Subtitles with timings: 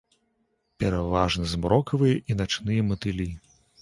[0.83, 3.29] Пераважна змрокавыя і начныя матылі.